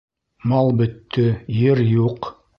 Мал 0.53 0.69
бөттө, 0.79 1.27
ер 1.61 1.85
юҡ... 1.93 2.33